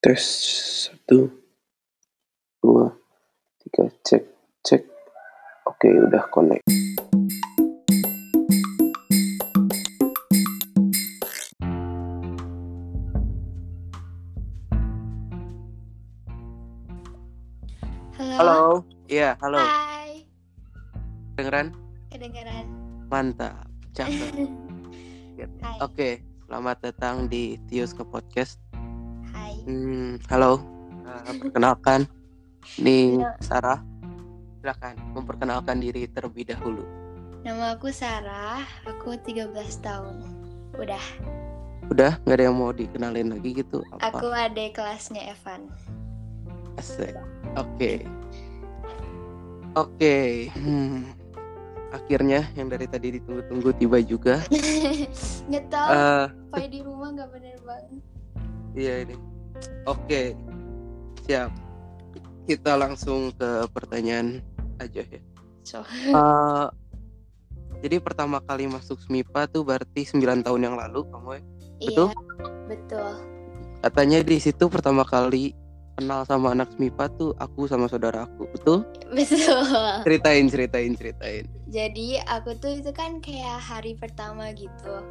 [0.00, 0.22] Tes
[0.88, 1.28] satu,
[2.64, 2.96] dua,
[3.60, 4.24] tiga, cek,
[4.64, 4.82] cek.
[5.68, 6.64] Oke, udah connect.
[18.16, 18.32] Halo.
[18.40, 18.60] Halo,
[19.12, 19.60] iya, halo.
[19.60, 20.24] Hai.
[21.36, 21.76] Dengeran?
[22.08, 22.64] Kedengaran.
[23.12, 24.48] Mantap, cakep.
[25.84, 28.65] Oke, selamat datang di Tius ke podcast.
[29.66, 30.62] Hmm, halo,
[31.06, 32.06] Uh, perkenalkan,
[32.82, 33.34] ini Halo.
[33.42, 33.80] Sarah.
[34.62, 36.86] Silakan memperkenalkan diri terlebih dahulu.
[37.42, 38.62] Nama aku Sarah.
[38.86, 39.50] Aku 13
[39.82, 40.22] tahun.
[40.74, 41.02] Udah.
[41.90, 43.82] Udah, nggak ada yang mau dikenalin lagi gitu?
[43.94, 44.18] Apa?
[44.18, 45.70] Aku adik kelasnya Evan.
[46.78, 47.14] Asik.
[47.54, 48.06] Oke.
[49.78, 50.50] Oke.
[50.58, 51.10] Hmm.
[51.90, 54.42] Akhirnya yang dari tadi ditunggu-tunggu tiba juga.
[55.50, 55.90] Nggak tahu.
[55.90, 57.98] Eh, Pai di rumah nggak bener banget.
[58.74, 59.35] iya ini.
[59.86, 60.34] Oke.
[61.26, 61.50] Siap.
[62.46, 64.42] Kita langsung ke pertanyaan
[64.78, 65.20] aja ya.
[65.66, 65.82] So.
[66.16, 66.66] Eh,
[67.84, 71.42] jadi pertama kali masuk SMIPA tuh berarti 9 tahun yang lalu kamu ya.
[71.84, 72.08] Betul?
[72.08, 72.16] Iya.
[72.66, 73.12] Betul.
[73.84, 75.52] Katanya di situ pertama kali
[75.96, 78.48] kenal sama anak SMIPA tuh aku sama saudara aku.
[78.52, 78.78] Betul?
[79.12, 79.64] Betul.
[80.04, 81.44] Ceritain, ceritain, ceritain.
[81.68, 85.04] Jadi aku tuh itu kan kayak hari pertama gitu.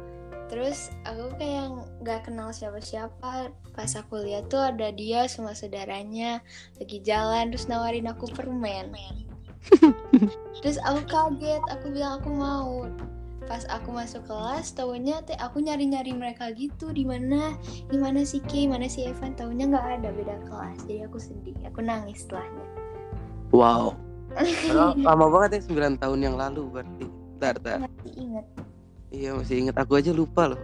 [0.46, 1.66] Terus aku kayak
[2.02, 3.50] nggak kenal siapa-siapa.
[3.50, 6.38] Pas aku lihat tuh ada dia sama saudaranya
[6.78, 8.94] lagi jalan terus nawarin aku permen.
[10.62, 12.86] terus aku kaget, aku bilang aku mau.
[13.46, 17.54] Pas aku masuk kelas, tahunya teh aku nyari-nyari mereka gitu di mana,
[17.86, 20.82] di mana si Ki, mana si Evan, tahunya nggak ada beda kelas.
[20.86, 22.66] Jadi aku sedih, aku nangis setelahnya.
[23.54, 23.94] Wow.
[25.06, 27.06] Lama banget ya 9 tahun yang lalu berarti.
[27.38, 27.78] Bentar, bentar.
[27.86, 28.46] Masih inget,
[29.08, 30.60] Iya masih inget aku aja lupa loh.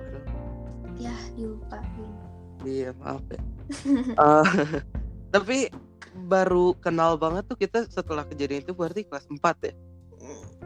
[0.94, 2.10] ya dilupain.
[2.62, 3.40] Iya maaf ya.
[4.12, 4.46] Eh,
[5.34, 5.58] tapi
[6.28, 9.74] baru kenal banget tuh kita setelah kejadian itu berarti kelas 4 ya?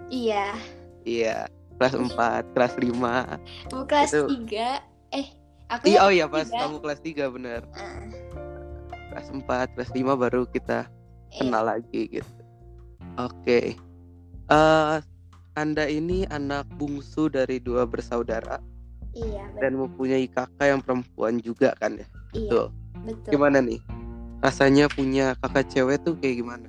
[0.07, 0.47] Iya,
[1.03, 1.37] Iya,
[1.79, 3.41] kelas 4, kelas 5.
[3.67, 4.23] aku kelas Itu.
[4.45, 5.27] 3 Eh,
[5.69, 6.67] aku Iya, oh iya pas tiga.
[6.67, 7.61] kamu kelas 3 bener.
[7.73, 8.03] Ah,
[9.09, 10.91] Kelas 4, kelas 5 baru kita
[11.31, 12.33] eh, kenal lagi gitu.
[13.17, 13.79] Oke.
[14.47, 14.95] Eh
[15.57, 18.61] Anda ini anak bungsu dari dua bersaudara
[19.17, 19.61] Iya, betul.
[19.65, 22.05] dan mempunyai kakak yang perempuan juga kan ya?
[22.37, 22.67] Iya, Betul.
[23.09, 23.31] betul.
[23.33, 23.81] Gimana nih?
[24.45, 26.69] Rasanya punya kakak cewek tuh kayak gimana?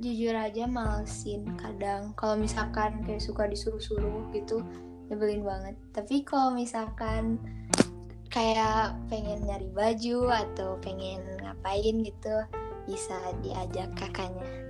[0.00, 2.16] Jujur aja malesin kadang.
[2.16, 4.64] Kalau misalkan kayak suka disuruh-suruh gitu,
[5.12, 5.76] nyebelin banget.
[5.92, 7.36] Tapi kalau misalkan
[8.32, 12.36] kayak pengen nyari baju atau pengen ngapain gitu,
[12.88, 14.63] bisa diajak kakaknya.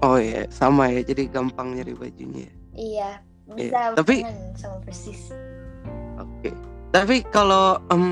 [0.00, 1.02] Oh iya, sama ya.
[1.02, 2.46] Jadi gampang nyari bajunya.
[2.72, 3.18] Iya,
[3.50, 4.22] Iya, bisa tapi-
[4.54, 5.34] sama persis.
[6.16, 6.54] Oke.
[6.88, 8.04] Tapi kalau em,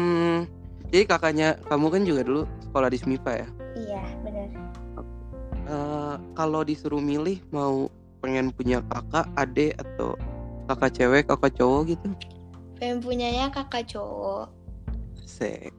[0.91, 3.49] jadi kakaknya kamu kan juga dulu sekolah di SMIPA ya.
[3.77, 4.49] Iya, benar.
[5.67, 10.15] Eh, kalau disuruh milih mau pengen punya kakak, adik atau
[10.67, 12.09] kakak cewek, kakak cowok gitu?
[12.77, 14.51] Pengen punyanya kakak cowok.
[15.21, 15.71] Sek.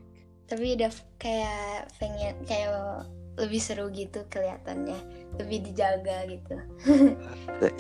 [0.44, 0.88] tapi udah
[1.20, 3.04] kayak pengen kayak
[3.38, 4.98] lebih seru gitu kelihatannya
[5.38, 6.56] lebih dijaga gitu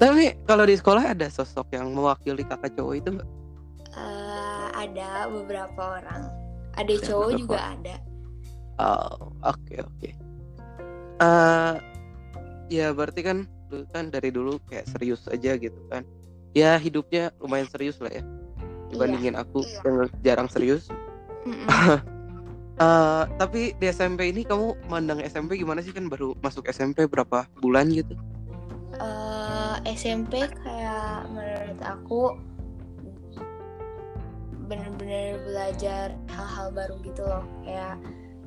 [0.00, 3.28] Tapi kalau di sekolah ada sosok yang mewakili kakak cowok itu nggak?
[3.92, 6.24] Eh, ada beberapa orang
[6.72, 7.40] ada cowok beberapa.
[7.44, 7.96] juga ada
[8.80, 10.08] Oh, oke oke.
[11.20, 11.74] Eh,
[12.72, 16.00] ya berarti kan dulu kan dari dulu kayak serius aja gitu kan.
[16.56, 18.24] Ya hidupnya lumayan serius lah ya.
[18.88, 19.84] Dibandingin aku Iya.
[19.84, 20.88] yang jarang serius.
[21.44, 21.68] Mm-mm.
[22.80, 27.44] Eh, tapi di SMP ini kamu mandang SMP gimana sih kan baru masuk SMP berapa
[27.60, 28.16] bulan gitu?
[28.96, 32.40] Eh, SMP kayak menurut aku
[34.64, 38.00] bener-bener belajar hal-hal baru gitu loh kayak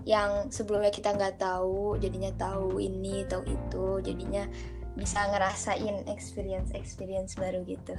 [0.07, 4.49] yang sebelumnya kita nggak tahu jadinya tahu ini tahu itu jadinya
[4.97, 7.93] bisa ngerasain experience experience baru gitu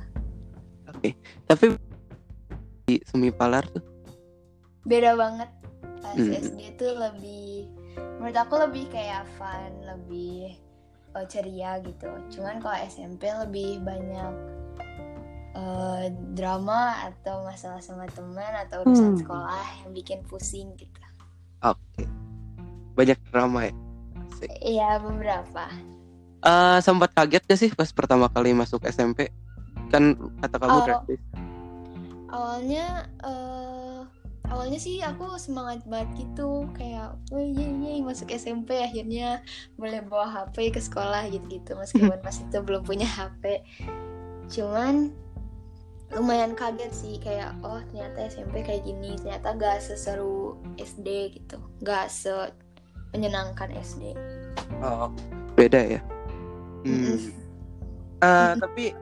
[0.88, 1.16] Oke.
[1.48, 1.76] Tapi
[2.88, 3.84] di semi palar tuh
[4.84, 5.63] beda banget
[6.04, 6.36] pas Hmm.
[6.36, 7.64] SD tuh lebih
[8.20, 10.52] menurut aku lebih kayak fun lebih
[11.10, 14.32] eh, ceria gitu cuman kalau SMP lebih banyak
[15.54, 16.04] eh,
[16.34, 19.20] drama atau masalah sama teman atau urusan Hmm.
[19.20, 21.00] sekolah yang bikin pusing gitu
[21.62, 22.04] oke.
[22.94, 23.74] Banyak drama ya.
[24.60, 25.66] Iya beberapa
[26.38, 29.32] Eh, sempat kaget gak sih pas pertama kali masuk SMP?
[29.88, 30.84] Kan kata kamu Oh.
[30.84, 31.20] drastis.
[32.28, 32.86] awalnya
[33.18, 34.00] eh,
[34.52, 39.40] awalnya sih aku semangat banget gitu kayak wah iya iya masuk SMP akhirnya
[39.80, 43.64] boleh bawa HP ke sekolah gitu gitu meskipun pas itu belum punya HP
[44.52, 45.14] cuman
[46.12, 52.12] lumayan kaget sih kayak oh ternyata SMP kayak gini ternyata gak seseru SD gitu gak
[52.12, 52.52] se
[53.16, 54.14] menyenangkan SD
[54.84, 55.08] oh
[55.54, 56.00] beda ya?
[56.84, 57.16] Hmm.
[58.20, 58.92] Ah, tapi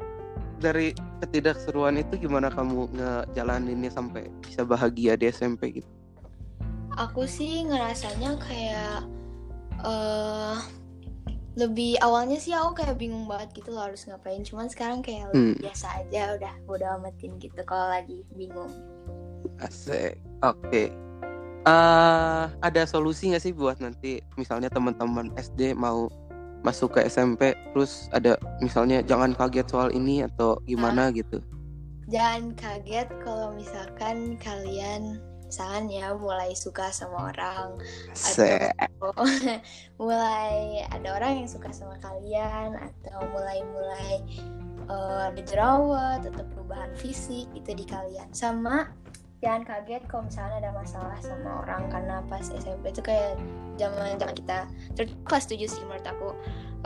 [0.62, 5.90] dari ketidakseruan itu gimana kamu ngejalaninnya sampai bisa bahagia di SMP gitu
[6.94, 9.02] aku sih ngerasanya kayak
[9.82, 10.56] eh
[11.52, 15.52] lebih awalnya sih aku kayak bingung banget gitu loh harus ngapain cuman sekarang kayak Hmm.
[15.60, 18.72] biasa aja udah udah amatin gitu kalau lagi bingung
[19.58, 20.18] Asik.
[20.42, 20.90] Oke.
[21.62, 26.10] Eh, ada solusi nggak sih buat nanti misalnya teman-teman SD mau
[26.62, 31.42] masuk ke SMP terus ada misalnya jangan kaget soal ini atau gimana gitu.
[32.10, 35.18] jangan kaget kalau misalkan kalian
[35.52, 37.76] misalkan ya mulai suka sama orang
[38.16, 39.12] atau
[40.00, 44.24] mulai ada orang yang suka sama kalian atau mulai-mulai
[44.88, 48.88] eh, ada jerawat atau perubahan fisik itu di kalian sama
[49.42, 53.34] jangan kaget kalau misalnya ada masalah sama orang karena pas SMP itu kayak
[53.74, 54.58] zaman zaman kita
[54.94, 56.28] terus kelas 7 sih menurut aku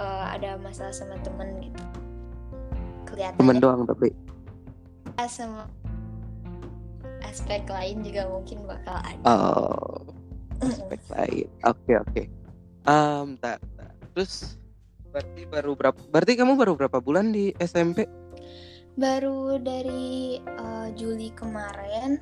[0.00, 1.84] eh, ada masalah sama temen gitu
[3.04, 4.08] kelihatan Temen ya, doang tapi.
[5.28, 5.68] sama
[7.24, 10.04] aspek lain juga mungkin bakal ada Oh,
[10.60, 11.48] aspek lain.
[11.64, 12.22] Oke oke.
[12.84, 13.92] Um, tak, tak.
[14.12, 14.60] Terus
[15.08, 15.98] berarti baru berapa?
[16.12, 18.04] Berarti kamu baru berapa bulan di SMP?
[18.96, 22.16] baru dari eh, Juli kemarin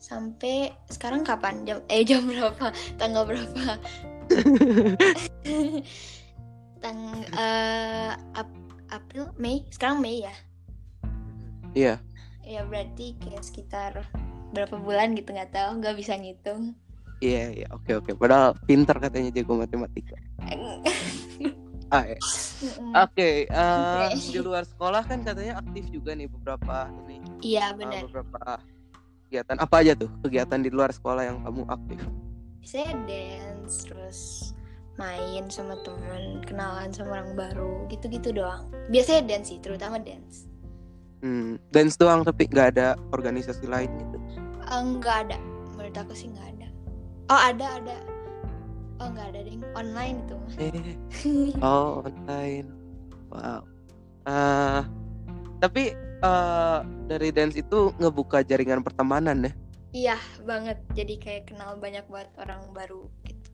[0.00, 3.76] sampai sekarang kapan jam eh jam berapa tanggal berapa
[6.82, 6.98] tang
[7.36, 10.34] eh, Ap- April Mei sekarang Mei ya
[11.70, 12.02] Iya.
[12.42, 13.92] ya berarti kayak sekitar
[14.50, 16.74] berapa bulan gitu nggak tahu nggak bisa ngitung
[17.20, 18.16] Iya iya oke oke.
[18.16, 20.16] Padahal pintar katanya jago matematika.
[21.90, 22.14] Ah, ya.
[23.02, 24.30] Oke, eh, Oke.
[24.30, 28.62] di luar sekolah kan katanya aktif juga nih beberapa ini iya eh, benar beberapa
[29.30, 30.10] kegiatan apa aja tuh?
[30.26, 32.02] Kegiatan di luar sekolah yang kamu aktif?
[32.60, 34.52] saya dance terus
[35.00, 38.68] main sama temen kenalan sama orang baru gitu-gitu doang.
[38.92, 40.50] Biasanya dance sih terutama dance.
[41.22, 44.18] Hmm, dance doang tapi nggak ada organisasi lain gitu.
[44.68, 45.38] enggak ada.
[45.78, 46.68] Menurut aku sih nggak ada.
[47.32, 47.96] Oh ada ada.
[49.00, 49.62] Oh nggak ada ding.
[49.72, 50.36] Online itu.
[50.60, 50.94] Eh,
[51.64, 52.68] oh online.
[53.32, 53.62] Wow.
[54.28, 54.80] Eh,
[55.64, 56.78] tapi eh,
[57.08, 59.52] dari dance itu ngebuka jaringan pertemanan ya.
[59.90, 63.50] iya banget jadi kayak kenal banyak banget orang baru gitu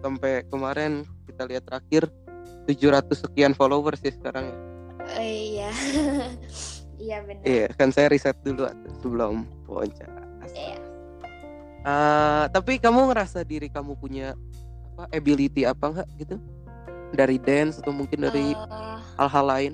[0.00, 2.08] Sampai kemarin kita lihat terakhir
[2.64, 4.56] 700 sekian followers sih sekarang ya.
[5.20, 5.70] Eh, iya
[7.04, 8.64] iya benar Iya, kan saya riset dulu
[9.04, 10.24] sebelum wawancara.
[10.56, 10.78] Iya.
[11.84, 14.36] Eh, tapi kamu ngerasa diri kamu punya
[14.96, 16.36] apa ability apa enggak gitu?
[17.12, 18.56] Dari dance atau mungkin dari
[19.20, 19.72] hal-hal lain?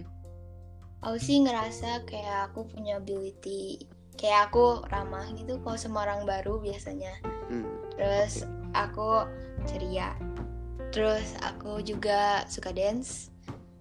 [1.07, 3.87] Aku sih ngerasa kayak aku punya ability
[4.19, 7.15] kayak aku ramah gitu kalau sama orang baru biasanya
[7.47, 7.63] Hmm.
[7.95, 8.43] terus
[8.75, 9.23] aku
[9.71, 10.19] ceria
[10.91, 13.31] terus aku juga suka dance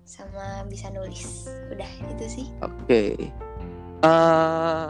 [0.06, 3.34] sama bisa nulis udah itu sih Oke.
[4.06, 4.88] Eh,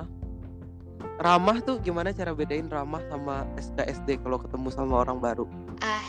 [1.24, 5.48] ramah tuh gimana cara bedain ramah sama SKSD kalau ketemu sama orang baru?
[5.80, 6.04] ah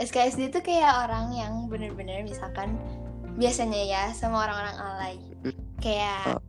[0.00, 2.80] SKSD itu kayak orang yang bener-bener misalkan
[3.34, 5.16] biasanya ya sama orang-orang alay.
[5.44, 5.56] Hmm.
[5.82, 6.40] kayak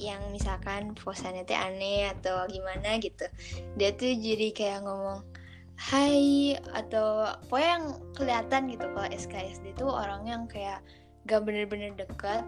[0.00, 3.28] yang misalkan posannya teh aneh atau gimana gitu.
[3.76, 5.22] Dia tuh jadi kayak ngomong
[5.76, 7.84] hai atau pokoknya yang
[8.16, 10.84] kelihatan gitu kalau SKSD itu orang yang kayak
[11.28, 12.44] gak bener-bener dekat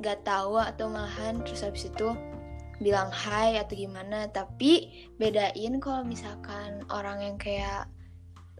[0.00, 2.12] gak tahu atau malahan terus habis itu
[2.78, 4.28] bilang hai atau gimana.
[4.28, 7.88] Tapi bedain kalau misalkan orang yang kayak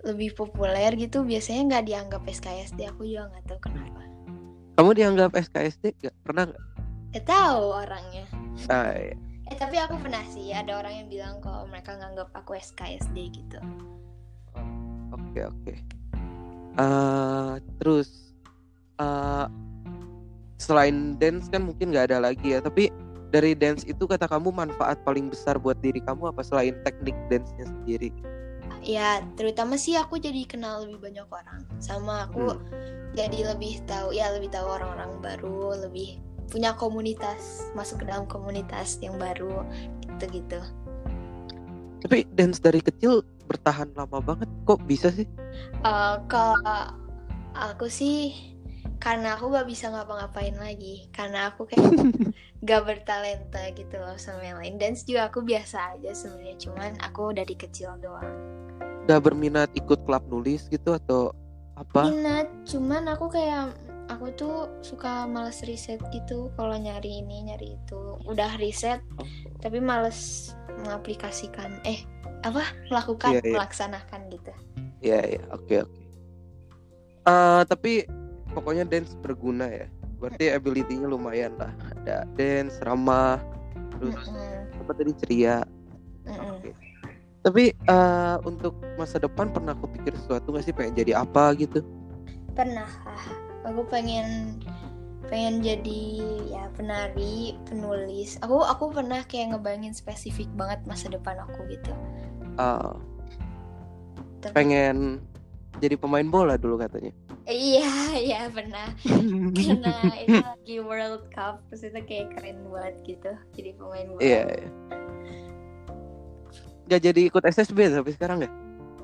[0.02, 4.11] lebih populer gitu biasanya nggak dianggap SKSD aku juga nggak tahu kenapa
[4.72, 6.14] Kamu dianggap SKSD gak?
[6.24, 6.62] Pernah gak?
[7.12, 8.24] Gak tahu orangnya
[8.68, 9.16] Ah, iya.
[9.48, 13.58] eh tapi aku pernah sih ada orang yang bilang kalau mereka nganggap aku SKSD gitu
[15.12, 15.74] Oke oke.
[16.76, 18.32] Eh, terus
[18.96, 19.46] eh,
[20.56, 22.60] selain dance kan mungkin nggak ada lagi ya.
[22.60, 22.88] Tapi
[23.28, 27.64] dari dance itu kata kamu manfaat paling besar buat diri kamu apa selain teknik dance-nya
[27.64, 28.12] sendiri?
[28.82, 31.62] Ya terutama sih aku jadi kenal lebih banyak orang.
[31.82, 32.60] Sama aku Hmm.
[33.16, 36.20] jadi lebih tahu ya lebih tahu orang-orang baru lebih
[36.52, 39.64] punya komunitas masuk ke dalam komunitas yang baru
[40.04, 40.60] gitu gitu
[42.02, 45.26] Tapi dance dari kecil bertahan lama banget kok bisa sih?
[45.84, 46.56] Eh, kalau
[47.54, 48.32] aku sih
[49.02, 51.10] karena aku gak bisa ngapa-ngapain lagi.
[51.10, 51.90] Karena aku kayak
[52.68, 54.78] gak bertalenta gitu loh sama yang lain.
[54.78, 58.61] Dance juga aku biasa aja sebenarnya cuman aku dari kecil doang
[59.04, 61.34] Gak berminat ikut klub nulis gitu atau
[61.72, 62.06] apa?
[62.06, 63.74] minat cuman aku kayak
[64.06, 69.26] aku tuh suka males riset gitu kalau nyari ini nyari itu udah riset Oh.
[69.58, 70.52] tapi males
[70.84, 72.04] mengaplikasikan eh
[72.42, 73.52] apa melakukan Iya, iya.
[73.56, 74.52] melaksanakan gitu
[75.02, 75.98] Iya iya oke oke.
[77.22, 78.06] Eh, tapi
[78.50, 79.86] pokoknya dance berguna ya.
[80.18, 81.74] Berarti ability-nya lumayan lah.
[81.98, 83.42] Ada dance, ramah,
[83.98, 85.66] terus Mm-mm, apa tadi ceria.
[87.42, 91.82] Tapi eh, untuk masa depan pernah kepikir sesuatu nggak sih pengen jadi apa gitu?
[92.52, 93.32] pernah ah,
[93.64, 94.60] aku pengen
[95.24, 96.02] pengen jadi
[96.46, 101.88] ya penari penulis aku aku pernah kayak ngebayangin spesifik banget masa depan aku gitu
[102.52, 102.92] Eh,
[104.38, 105.24] Tapi- pengen
[105.78, 107.16] jadi pemain bola dulu katanya.
[107.42, 108.92] iya iya pernah
[109.56, 114.42] karena itu lagi World Cup terus itu kayak keren banget gitu jadi pemain bola Iya.
[114.44, 114.68] iya.
[116.92, 118.52] Gak jadi ikut SSB sampai sekarang nggak?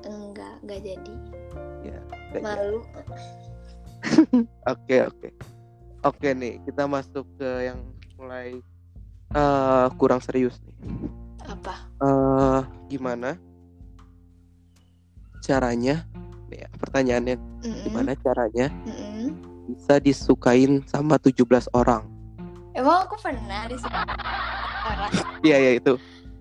[0.05, 1.13] enggak enggak jadi
[1.81, 2.43] Nggak jadi.
[2.45, 2.79] malu
[4.69, 5.27] Oke oke
[6.05, 7.81] oke nih kita masuk ke yang
[8.13, 8.61] mulai
[9.33, 10.77] eh, kurang serius nih.
[11.49, 13.33] apa eh gimana
[15.41, 16.05] caranya?
[16.45, 19.33] Nih, ya, pertanyaannya Mm-mm, gimana caranya mm-mm.
[19.65, 21.41] bisa disukain sama 17
[21.73, 22.05] orang?
[22.77, 25.09] emang aku pernah di orang
[25.41, 25.97] Iya ya itu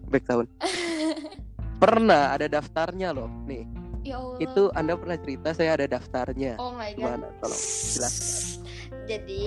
[0.09, 0.45] back sound.
[1.79, 3.31] Pernah ada daftarnya loh.
[3.47, 3.63] Nih
[4.07, 6.57] ya Allah itu anda pernah cerita saya ada daftarnya.
[6.57, 7.27] oh my god Gimana?
[7.43, 8.65] Tolong jelaskan.
[9.05, 9.45] jadi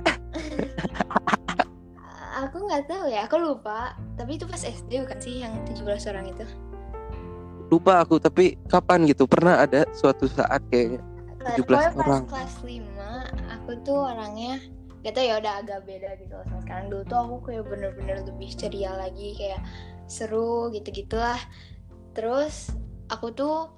[2.46, 5.84] aku nggak tahu ya aku lupa tapi itu pas SD bukan sih yang 17
[6.14, 6.46] orang itu
[7.70, 10.98] Lupa aku tapi kapan gitu pernah ada suatu saat kayaknya
[11.54, 12.22] 17 Pokoknya pas orang.
[12.26, 14.58] kelas 5 aku tuh orangnya
[15.00, 18.50] gak tau ya udah agak beda gitu sama sekarang dulu tuh aku kayak bener-bener lebih
[18.52, 19.60] ceria lagi kayak
[20.10, 21.38] seru gitu-gitulah.
[22.12, 22.74] Terus
[23.06, 23.70] aku tuh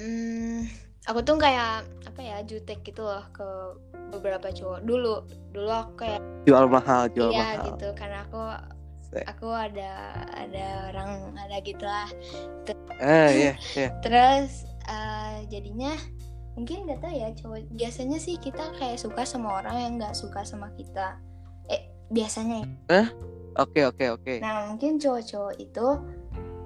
[0.00, 0.64] hmm,
[1.04, 3.46] aku tuh kayak apa ya jutek gitu loh ke
[4.16, 4.80] beberapa cowok.
[4.88, 5.14] Dulu
[5.52, 7.76] dulu aku kayak jual mahal jual iya mahal.
[7.76, 7.88] gitu.
[7.92, 8.40] Karena aku
[9.24, 12.08] aku ada ada orang ada gitulah.
[12.98, 13.88] Ah iya iya.
[14.04, 15.92] terus eh, jadinya
[16.58, 20.42] mungkin gak tau ya cowok biasanya sih kita kayak suka sama orang yang nggak suka
[20.42, 21.20] sama kita.
[21.70, 23.06] Eh biasanya ya.
[23.58, 24.34] Oke oke oke.
[24.38, 25.86] nah mungkin cowok-cowok itu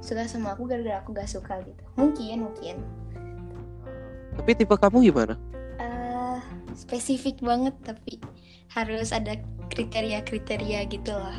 [0.04, 2.76] suka sama aku gara-gara aku gak suka gitu mungkin mungkin
[4.32, 5.34] Tapi tipe kamu gimana?
[5.76, 6.36] eh
[6.72, 8.20] spesifik banget tapi
[8.72, 9.36] harus ada
[9.68, 11.36] kriteria-kriteria gitu lah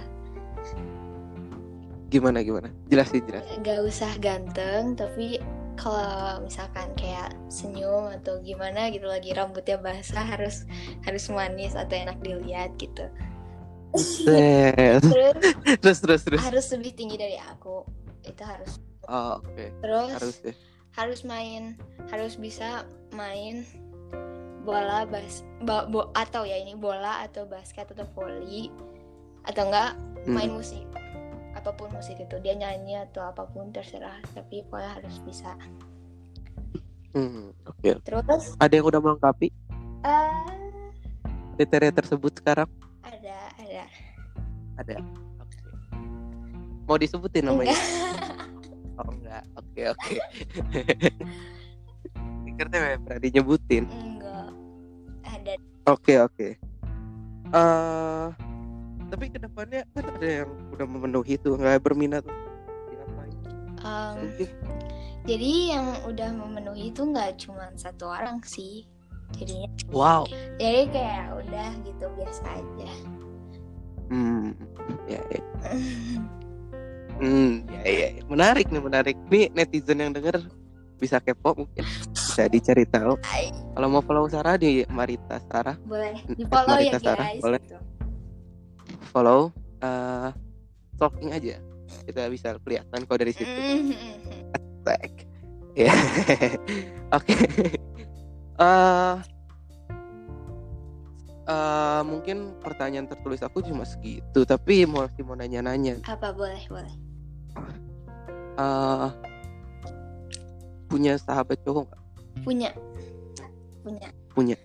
[2.09, 2.69] Gimana gimana?
[2.89, 3.61] Jelasin jelasin.
[3.65, 5.41] gak usah ganteng tapi
[5.73, 10.69] kalau misalkan kayak senyum atau gimana gitu lagi rambutnya basah harus
[11.01, 13.09] harus manis atau enak dilihat gitu.
[13.93, 15.03] Terus?
[15.79, 16.41] Terus terus terus.
[16.41, 17.85] harus lebih tinggi dari aku.
[18.21, 18.81] Itu harus.
[19.05, 19.65] Oh, oke.
[19.79, 20.09] terus?
[20.13, 20.53] Harus ya.
[20.93, 21.63] harus main.
[22.09, 23.61] Harus bisa main
[24.63, 28.71] bola bas ba- bo- atau ya ini bola atau basket atau volley
[29.43, 29.91] atau enggak
[30.23, 30.57] main Hmm.
[30.57, 30.87] musik.
[31.53, 32.35] Apa pun musik itu.
[32.39, 34.17] Dia nyanyi atau apa pun terserah.
[34.31, 35.51] Tapi pokoknya harus bisa.
[37.13, 37.93] Hmm, Oke.
[38.01, 38.57] terus?
[38.57, 39.53] Ada yang udah melengkapi?
[40.01, 40.49] Eh.
[41.53, 42.65] Kriteria tersebut sekarang?
[43.03, 43.83] Ada ada
[44.81, 44.95] Ada.
[45.37, 45.57] Oke.
[46.89, 47.75] Mau disebutin namanya?
[47.75, 48.41] Enggak.
[48.93, 49.41] Oh enggak.
[49.57, 50.15] Oke oke.
[52.45, 53.89] Pikirnya pernah dinyebutin.
[53.89, 54.53] enggak
[55.25, 55.53] ada
[55.89, 56.47] Oke oke.
[57.53, 58.27] Eh,
[59.09, 62.21] tapi ke depannya kan ada yang udah memenuhi tuh nggak berminat
[62.89, 63.33] diapain?
[64.21, 64.49] Mungkin
[65.23, 68.83] jadi yang udah memenuhi itu nggak cuma satu orang sih
[69.35, 70.23] jadinya wow.
[70.57, 72.91] jadi kayak udah gitu biasa aja
[74.03, 74.53] Hmm.
[75.09, 75.41] Ya ya.
[77.17, 77.65] Hmm.
[77.65, 78.07] Ya ya.
[78.13, 78.23] ya.
[78.27, 79.15] Menarik nih menarik.
[79.25, 80.37] Nih netizen yang denger
[80.99, 81.81] bisa kepo mungkin
[82.13, 83.17] bisa dicari tahu.
[83.73, 87.59] Kalau mau follow Sarah di Marita Sarah boleh di follow ya Marita Sarah, guys boleh.
[87.59, 87.77] gitu.
[89.09, 89.41] follow
[89.79, 90.29] eh
[90.93, 91.55] stalking aja
[92.05, 93.93] kita bisa kelihatan kok dari situ Mhm.
[94.85, 95.11] tag
[95.79, 95.93] ya
[97.09, 97.33] oke
[98.59, 99.15] eh
[101.43, 105.99] eh, mungkin pertanyaan tertulis aku cuma segitu tapi mau masih mau nanya-nanya.
[106.05, 106.31] Apa?
[106.31, 106.93] Boleh boleh.
[108.53, 109.09] Eh
[110.87, 112.01] punya sahabat cowok nggak?
[112.45, 112.69] punya.
[114.33, 114.57] Punya.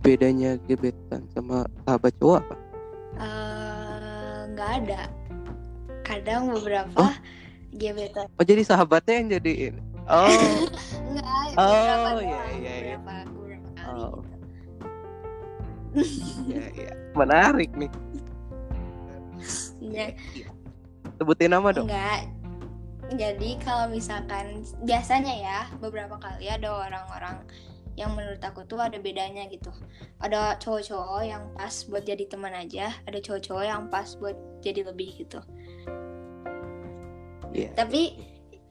[0.00, 2.56] Bedanya gebetan sama sahabat cowok apa?
[4.48, 5.00] Nggak ada.
[6.02, 7.14] Kadang beberapa Oh.
[7.76, 8.26] gebetan.
[8.34, 9.74] Oh jadi sahabatnya yang jadiin?
[10.08, 10.32] Oh
[11.58, 12.96] Oh, iya, doang, iya, iya.
[12.96, 14.16] beberapa beberapa kali Oh.
[14.22, 14.36] gitu.
[16.54, 17.90] ya ya menarik nih
[19.78, 20.06] Iya.
[21.16, 22.20] sebutin nama dong Enggak.
[23.08, 27.40] Jadi kalau misalkan biasanya ya beberapa kali ada orang-orang
[27.96, 29.72] yang menurut aku tuh ada bedanya gitu
[30.20, 35.24] ada cowok-cowok yang pas buat jadi teman aja ada cowok-cowok yang pas buat jadi lebih
[35.24, 35.40] gitu
[37.50, 37.72] Iya.
[37.74, 38.14] tapi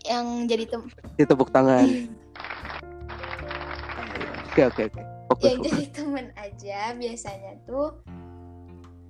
[0.06, 0.86] yang jadi tem
[1.18, 1.84] Di tepuk tangan.
[4.58, 5.02] Oke oke oke.
[5.30, 5.70] Fokus yang fokus.
[5.70, 7.88] jadi temen aja biasanya tuh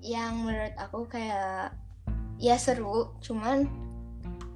[0.03, 1.71] yang menurut aku kayak
[2.35, 3.63] ya seru cuman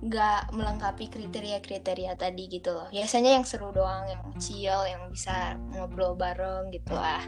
[0.01, 6.11] nggak melengkapi kriteria-kriteria tadi gitu loh biasanya yang seru doang yang chill yang bisa ngobrol
[6.11, 7.23] bareng gitu lah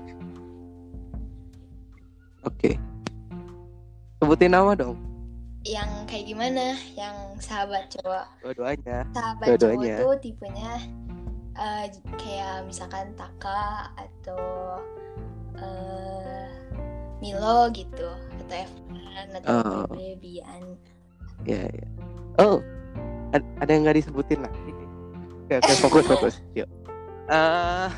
[2.44, 2.76] Oke.
[4.20, 5.00] Sebutin nama dong.
[5.64, 9.08] yang kayak gimana yang sahabat cowok Dua-duanya.
[9.16, 9.96] sahabat Dua-duanya.
[9.96, 10.72] cowok tuh tipenya
[11.54, 14.42] eh, kayak misalkan Taka atau
[15.58, 16.48] eh,
[17.20, 19.86] Milo gitu atau Evan atau Oh.
[20.18, 20.64] Bian
[21.44, 21.88] Ya ya.
[22.38, 22.60] Oh.
[23.34, 24.72] ad- ada yang nggak disebutin lagi.
[25.44, 26.36] Oke oke fokus fokus.
[26.58, 26.70] Yuk.
[27.28, 27.90] Eh,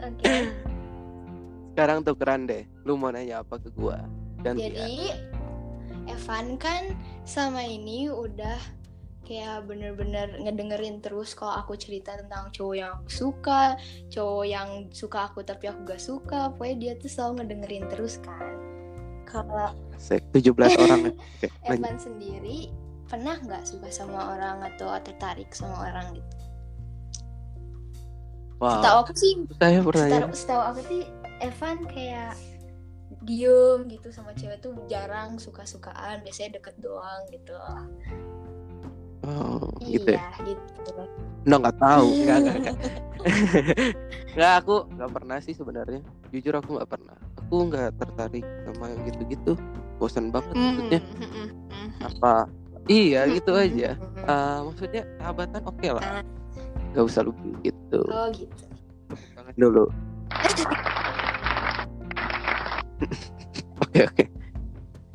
[0.00, 0.32] oke
[1.74, 2.62] sekarang tukeran deh.
[2.82, 3.98] Lu mau nanya apa ke gua?
[4.42, 4.70] Gantian.
[4.70, 4.94] jadi
[6.04, 6.92] Evan kan
[7.24, 8.60] sama ini udah
[9.24, 13.74] kayak bener-bener ngedengerin terus kalau aku cerita tentang cowok yang aku suka,
[14.08, 18.54] cowok yang suka aku tapi aku gak suka, pokoknya dia tuh selalu ngedengerin terus kan.
[19.24, 20.22] Kalau Asik.
[20.30, 20.52] 17
[20.84, 21.00] orang.
[21.40, 21.48] ya.
[21.66, 22.68] Evan sendiri
[23.04, 26.36] pernah nggak suka sama orang atau tertarik sama orang gitu?
[28.64, 29.02] Setahu Wow.
[29.04, 30.12] aku sih, Saya pernah ya.
[30.14, 31.02] setahu, setahu aku sih
[31.42, 32.32] Evan kayak
[33.24, 37.56] diem gitu sama cewek tuh jarang suka-sukaan, biasanya deket doang gitu.
[39.24, 40.20] Oh, gitu ya.
[40.20, 40.92] iya, gitu.
[41.44, 42.06] No, nggak tahu.
[42.24, 42.76] Nggak, nggak, nggak.
[44.36, 46.00] nggak, aku nggak pernah sih sebenarnya.
[46.28, 47.16] Jujur aku nggak pernah.
[47.40, 49.52] Aku nggak tertarik sama yang gitu-gitu.
[49.96, 51.00] Bosan banget maksudnya.
[52.02, 52.34] Apa?
[52.84, 53.96] Iya, gitu aja.
[53.96, 56.04] Eh, maksudnya sahabatan oke lah.
[56.92, 58.00] Gak usah lebih gitu.
[58.06, 58.64] Oh gitu.
[59.32, 59.84] Tangan dulu.
[63.74, 64.24] Oke oke.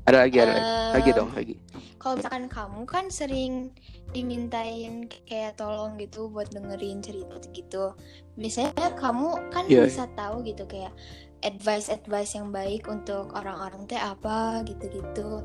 [0.04, 0.68] Ada lagi ada lagi.
[0.92, 1.56] Lagi Eh, dong lagi.
[2.00, 3.75] Kalau misalkan kamu kan sering
[4.15, 7.91] dimintain kayak tolong gitu buat dengerin cerita gitu.
[8.39, 9.84] Biasanya kamu kan Iya.
[9.84, 10.95] bisa tahu gitu kayak
[11.43, 15.43] advice-advice yang baik untuk orang-orang teh apa gitu-gitu.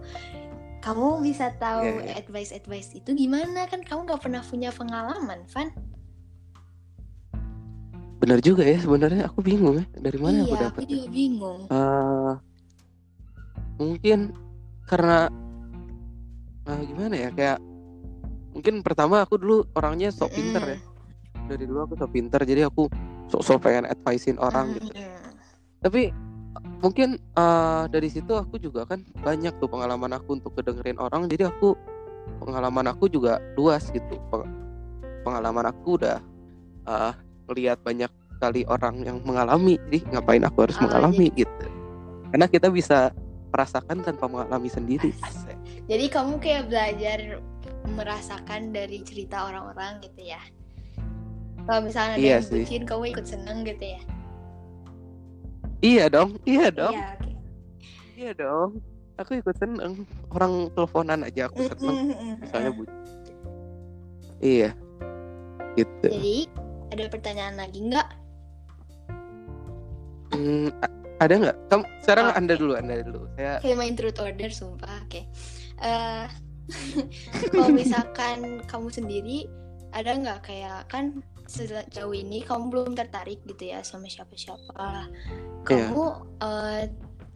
[0.78, 2.12] Kamu bisa tahu Iya, iya.
[2.22, 5.74] advice-advice itu gimana kan kamu gak pernah punya pengalaman, Van?
[8.22, 10.80] Bener juga ya sebenarnya aku bingung ya dari mana aku iya, dapat.
[10.80, 11.60] aku juga bingung.
[11.68, 12.32] Eh,
[13.76, 14.18] mungkin
[14.86, 15.28] karena
[16.64, 17.58] eh, gimana ya kayak
[18.54, 20.78] mungkin pertama aku dulu orangnya sok pinter ya.
[21.44, 22.88] Dari dulu aku sok pinter jadi aku
[23.28, 24.92] sok-sok pengen advisein orang gitu.
[24.92, 25.32] Mm-mm.
[25.80, 26.12] tapi
[26.80, 31.48] mungkin eh, dari situ aku juga kan banyak tuh pengalaman aku untuk kedengerin orang jadi
[31.52, 31.76] aku
[32.40, 34.16] pengalaman aku juga luas gitu.
[34.32, 34.48] Peng-
[35.24, 36.20] pengalaman aku udah
[36.84, 37.12] eh,
[37.48, 38.08] melihat banyak
[38.40, 41.64] kali orang yang mengalami jadi ngapain aku harus Oh, mengalami gitu.
[42.32, 43.12] Karena kita bisa
[43.54, 45.14] merasakan tanpa mengalami sendiri.
[45.22, 45.53] Asik.
[45.84, 47.18] Jadi kamu kayak belajar
[47.84, 50.40] merasakan dari cerita orang-orang gitu ya.
[51.64, 54.00] Kalau misalnya ada Iya yang bucin, kamu ikut seneng gitu ya.
[55.84, 57.32] iya dong iya dong Iya, oke.
[58.16, 58.80] iya dong
[59.20, 61.96] aku ikut seneng orang teleponan aja aku seneng
[62.40, 62.82] misalnya bu
[64.40, 64.72] iya
[65.76, 66.48] gitu Jadi
[66.88, 68.08] ada pertanyaan lagi nggak?
[70.32, 70.72] Hmm,
[71.20, 72.38] ada nggak kamu sekarang Oke.
[72.40, 75.04] anda dulu anda dulu saya Kayak main truth order, sumpah.
[75.04, 75.28] Oke.
[75.82, 76.26] Eh,
[77.52, 79.38] kalau misalkan kamu sendiri
[79.94, 85.08] ada nggak kayak kan sejauh ini kamu belum tertarik gitu ya sama siapa-siapa.
[85.68, 85.90] Iya.
[85.92, 86.04] Kamu
[86.40, 86.82] eh,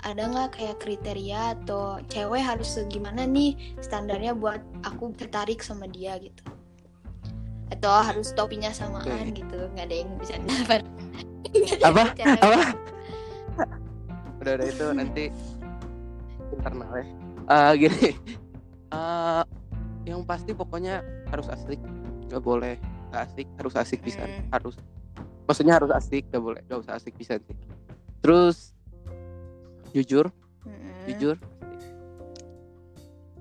[0.07, 6.17] ada nggak kayak kriteria atau cewek harus gimana nih standarnya buat aku tertarik sama dia
[6.23, 6.43] gitu?
[7.69, 9.45] Atau harus topinya samaan Oke.
[9.45, 9.59] gitu?
[9.77, 10.83] Nggak ada yang bisa dapat.
[11.89, 12.03] Apa?
[12.17, 12.89] Apa
[14.39, 15.25] udah udah itu nanti
[16.55, 17.07] internal ya
[17.49, 18.11] Eh, gini.
[18.89, 19.45] Eh,
[20.09, 21.77] yang pasti pokoknya harus asik.
[22.33, 22.81] Nggak boleh
[23.13, 24.25] nggak asik harus asik bisa.
[24.25, 24.49] Hmm.
[24.49, 24.81] harus
[25.45, 27.53] maksudnya harus asik nggak boleh nggak usah asik bisa sih.
[28.25, 28.73] Terus
[29.93, 30.33] jujur
[30.65, 31.05] Mm-mm.
[31.05, 31.37] jujur.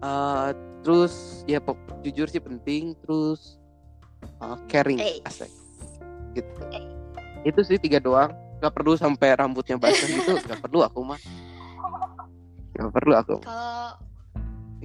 [0.04, 0.50] Eh,
[0.84, 3.56] terus ya pok- jujur sih penting terus
[4.44, 5.48] eh, caring asik.
[6.36, 6.60] Gitu.
[7.48, 8.36] Itu sih tiga doang.
[8.60, 11.20] Nggak perlu sampai rambutnya basah gitu nggak perlu aku mah
[12.76, 13.36] nggak perlu aku.
[13.48, 13.77] Kalau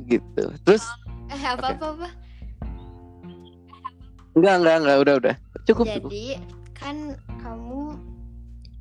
[0.04, 0.84] gitu terus
[1.28, 2.08] eh apa apa apa?
[4.32, 5.34] enggak enggak enggak udah udah
[5.64, 6.26] cukup cukup Jadi
[6.72, 6.96] kan
[7.38, 7.94] kamu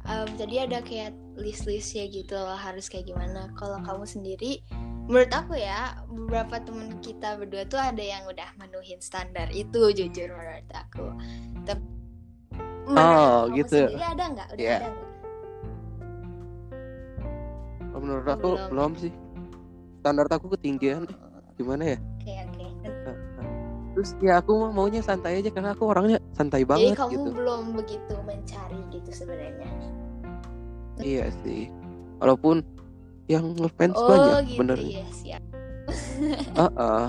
[0.03, 3.45] em, jadi ada kayak list-list ya gitu loh harus kayak gimana.
[3.53, 4.65] Kalau kamu sendiri,
[5.05, 10.33] menurut aku ya beberapa temen kita berdua tuh ada yang udah menuhin standar itu jujur
[10.33, 11.05] menurut aku.
[11.63, 11.83] Tapi
[12.91, 13.77] Oh, kamu gitu.
[13.85, 14.77] sendiri ada nggak udah Iya.
[14.81, 15.09] ada nggak
[17.91, 18.69] Kalau menurut aku belum.
[18.73, 19.13] belum sih.
[20.01, 21.05] Standar aku ketinggian.
[21.05, 21.97] Oh, Gimana ya?
[22.01, 22.65] oke oke
[23.91, 27.29] Terus ya aku mah maunya santai aja karena aku orangnya santai jadi banget kamu gitu.
[27.37, 29.69] belum begitu mencari gitu sebenarnya
[30.97, 31.69] Iya sih.
[32.17, 32.65] Walaupun
[33.29, 34.79] yang ngefans oh banyak gitu bener.
[34.81, 35.43] ya siap
[36.59, 37.05] Heeh.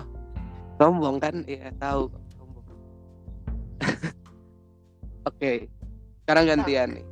[0.76, 1.34] Sombong kan?
[1.48, 2.10] Iya, tahu.
[2.36, 2.66] Sombong.
[5.32, 5.70] Oke.
[6.26, 7.04] Sekarang gantian nih.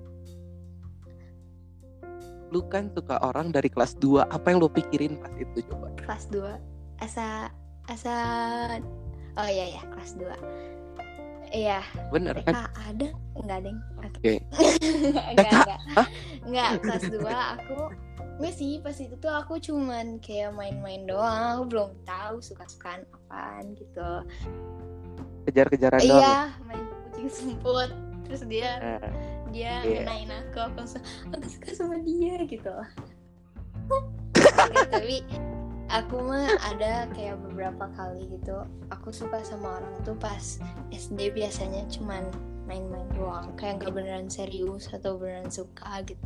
[2.51, 4.27] Lu kan suka orang dari kelas 2.
[4.27, 5.87] Apa yang lu pikirin pas itu coba?
[5.97, 6.43] kelas 2
[7.01, 7.47] asa
[7.87, 8.15] asa
[9.33, 10.27] oh iya ya kelas 2
[11.51, 12.67] iya Bener TK kan?
[12.83, 14.33] ada enggak deng Oke.
[15.33, 15.79] enggak enggak
[16.45, 17.81] enggak kelas 2 aku
[18.37, 23.77] Nggak sih pas itu tuh aku cuman kayak main-main doang aku belum tahu suka-sukaan apaan
[23.77, 24.11] gitu
[25.43, 26.09] Kejar-kejaran doang.
[26.11, 26.21] ya?
[26.21, 27.91] iya main kucing semput
[28.25, 29.01] terus dia Nah,
[29.51, 30.03] dia Iya.
[30.03, 32.75] ngenain aku aku langsung aku suka sama dia gitu
[34.41, 35.27] Ya, tapi
[35.91, 38.55] aku mah ada kayak beberapa kali gitu
[38.89, 42.23] aku suka sama orang tuh pas SD biasanya cuman
[42.65, 46.23] main-main doang kayak nggak beneran serius atau beneran suka gitu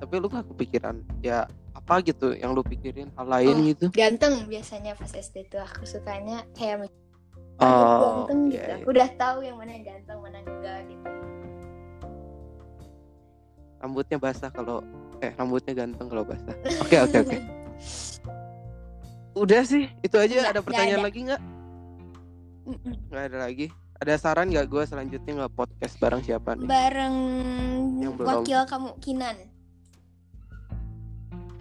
[0.00, 3.86] Tapi lu gak kepikiran ya apa gitu yang lu pikirin hal lain Oh, gitu?
[3.94, 6.90] ganteng biasanya pas SD tuh aku sukanya kayak
[7.60, 8.76] Oh, ganteng gitu iya, iya.
[8.80, 11.08] aku udah tahu yang mana yang ganteng mana yang enggak gitu
[13.80, 14.84] Rambutnya basah kalau
[15.24, 16.52] eh rambutnya ganteng kalau basah.
[16.84, 17.38] Oke, oke, oke.
[19.32, 20.28] Udah sih, itu aja.
[20.36, 21.06] Nggak, ada nggak pertanyaan ada.
[21.08, 21.42] lagi nggak?
[23.08, 23.66] Nggak ada lagi.
[24.00, 26.68] Ada saran nggak gue selanjutnya nggak podcast bareng siapa nih?
[26.68, 27.16] bareng
[28.00, 28.28] Yang belum.
[28.28, 29.36] wakil kamu Kinan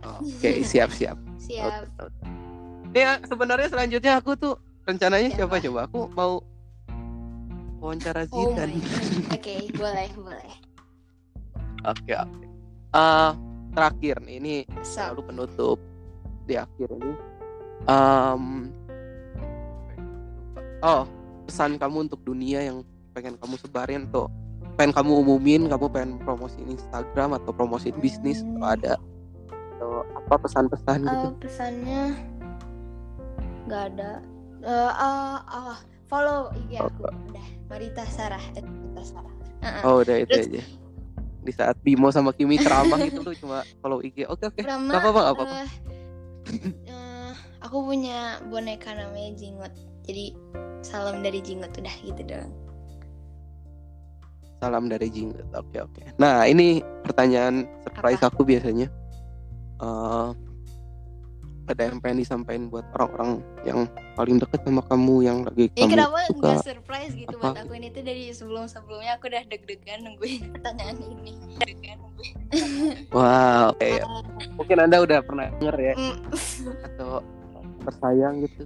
[0.03, 1.19] Oke, siap siap.
[1.47, 1.87] siap
[2.91, 4.55] Ya sebenarnya selanjutnya aku tuh
[4.89, 5.65] rencananya siapa, Siapa?
[5.69, 5.79] coba?
[5.85, 6.33] Aku mau
[7.79, 8.69] wawancara oh Zidan.
[9.31, 10.51] Oke boleh boleh
[11.87, 12.45] Oke oke.
[12.91, 13.31] Eh,
[13.71, 15.77] terakhir nih ini so selalu penutup
[16.43, 17.13] di akhir ini.
[17.87, 18.43] Em,
[20.83, 21.07] oh
[21.47, 22.83] pesan kamu untuk dunia yang
[23.15, 24.27] pengen kamu sebarin tuh
[24.75, 28.59] pengen kamu umumin kamu pengen promosiin Instagram atau promosiin bisnis Hmm.
[28.59, 28.93] kalau ada
[29.79, 32.03] atau apa pesan-pesan gitu Eh, pesannya
[33.65, 34.11] nggak ada
[34.59, 37.07] Eh, ah, ah, follow IG aku.
[37.07, 39.33] Udah Marita Sarah eh, Marita Sarah.
[39.59, 39.81] Heeh.
[39.83, 40.61] oh udah itu terus- aja.
[41.39, 44.61] Di saat Bimo sama Kimi ceramah gitu lu cuma follow IG oke oke.
[44.63, 45.55] Nggak apa-apa nggak apa-apa.
[45.55, 45.69] eh,
[46.91, 47.31] eh,
[47.63, 49.71] aku punya boneka namanya Jingot.
[50.03, 50.35] Jadi
[50.83, 52.51] salam dari Jingot udah gitu doang.
[54.59, 56.01] Salam dari Jinggot oke oke.
[56.19, 58.91] Nah ini pertanyaan surprise aku biasanya.
[59.79, 60.29] Eh,
[61.69, 63.79] ada yang pengen disampaikan buat orang-orang yang
[64.17, 66.37] paling dekat sama kamu yang lagi Ini kamu kenapa suka.
[66.41, 67.43] nggak surprise gitu apa?
[67.45, 67.71] buat aku?
[67.77, 71.33] Ini tuh dari sebelum-sebelumnya aku udah deg-degan nungguin pertanyaan ini.
[71.61, 72.35] Deg-degan nungguin.
[73.15, 73.89] wow oke.
[74.57, 75.93] Mungkin anda udah pernah denger ya.
[75.93, 76.17] Mm,
[76.89, 77.11] atau
[77.85, 78.63] tersayang gitu.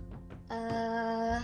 [0.47, 1.37] Eh,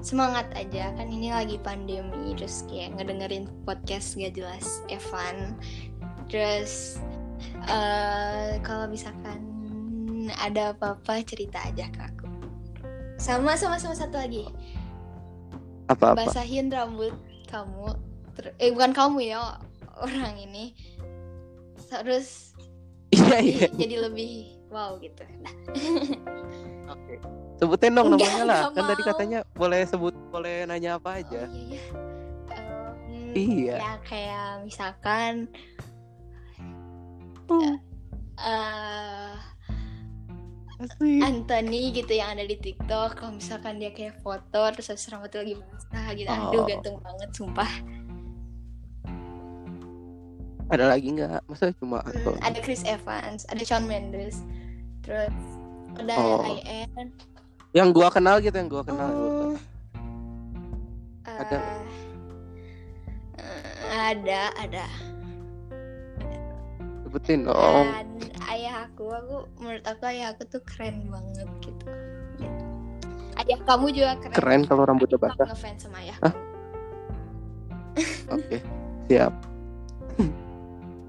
[0.00, 0.90] semangat aja.
[0.96, 5.54] Kan ini lagi pandemi terus kayak ngedengerin podcast gak jelas Evan.
[6.32, 6.96] Terus
[7.68, 9.51] eh kalau misalkan
[10.30, 12.28] ada apa-apa cerita aja ke aku.
[13.16, 14.46] Sama sama sama satu lagi.
[15.86, 17.14] Apa apa basahin rambut
[17.46, 17.94] kamu.
[18.32, 19.58] Ter- eh bukan kamu ya
[19.98, 20.72] orang ini.
[21.86, 22.56] Terus
[23.10, 23.66] iya jadi, iya.
[23.80, 24.32] jadi lebih
[24.68, 25.22] wow gitu.
[25.40, 25.54] Nah,
[26.92, 27.14] oke.
[27.56, 28.60] Sebutin dong Enggak, namanya lah.
[28.74, 31.46] kan tadi katanya boleh sebut boleh nanya apa aja.
[31.46, 31.82] Oh iya iya.
[32.50, 33.76] Em, Iya.
[33.80, 35.48] ya kayak misalkan
[38.36, 39.32] eh
[40.82, 41.20] asik.
[41.22, 45.54] Anthony gitu yang ada di TikTok kalau misalkan dia kayak foto terus habis rambutnya lagi
[45.56, 46.66] basah gitu aduh Oh.
[46.66, 47.70] ganteng banget sumpah
[50.68, 54.40] ada lagi nggak masa cuma Hmm, ada Chris Evans ada Shawn Mendes
[55.00, 55.30] terus
[55.94, 56.42] ada Oh.
[56.48, 57.12] IN
[57.72, 59.54] yang gua kenal gitu yang gua kenal Oh.
[61.22, 61.58] Ada.
[63.38, 64.84] Eh, ada ada
[67.04, 68.31] sebutin dong ayah
[68.88, 71.86] aku aku menurut aku ayah aku tuh keren banget gitu
[73.42, 76.16] ayah kamu juga keren keren kalau rambutnya Aku basah ngefans sama ayah.
[78.32, 78.58] Oke,
[79.08, 79.32] siap.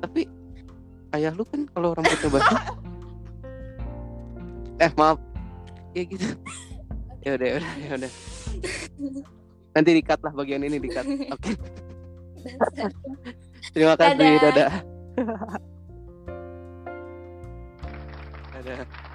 [0.03, 0.27] Tapi
[1.15, 2.59] ayah lu kan kalau rambutnya basah.
[4.83, 5.17] eh maaf,
[5.95, 6.27] ya gitu.
[7.23, 8.11] Ya udah, ya udah, ya udah.
[9.71, 11.05] Nanti dikat lah bagian ini dikat.
[11.31, 11.55] Oke,
[13.71, 14.51] terima kasih, Dadah.
[14.51, 15.71] dadah.
[18.63, 19.12] Dadah.